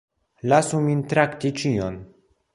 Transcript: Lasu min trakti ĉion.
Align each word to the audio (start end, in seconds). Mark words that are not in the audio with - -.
Lasu 0.53 0.79
min 0.87 1.03
trakti 1.13 1.53
ĉion. 1.61 2.03